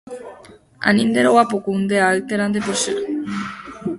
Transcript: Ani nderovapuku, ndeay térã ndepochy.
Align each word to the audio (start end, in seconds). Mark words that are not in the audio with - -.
Ani 0.87 1.01
nderovapuku, 1.09 1.71
ndeay 1.83 2.17
térã 2.27 2.45
ndepochy. 2.49 2.93